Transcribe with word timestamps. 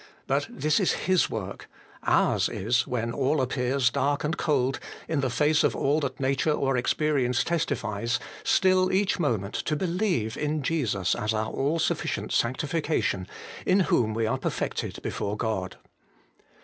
But 0.25 0.47
this 0.49 0.79
is 0.79 0.93
His 1.05 1.29
work: 1.29 1.69
ours 2.01 2.49
is, 2.49 2.87
when 2.87 3.11
all 3.11 3.39
appears 3.39 3.91
dark 3.91 4.23
and 4.23 4.35
cold, 4.35 4.79
in 5.07 5.21
the 5.21 5.29
face 5.29 5.63
of 5.63 5.75
all 5.75 5.99
that 5.99 6.19
nature 6.19 6.49
or 6.51 6.75
experience 6.75 7.43
testifies, 7.43 8.19
still 8.43 8.91
each 8.91 9.19
moment 9.19 9.53
to 9.53 9.75
believe 9.75 10.37
in 10.37 10.63
Jesus 10.63 11.13
as 11.13 11.35
our 11.35 11.51
all 11.51 11.77
sufficient 11.77 12.31
sanctification, 12.31 13.27
in 13.63 13.81
whom 13.81 14.15
we 14.15 14.25
are 14.25 14.39
perfected 14.39 14.99
before 15.03 15.37
God. 15.37 15.77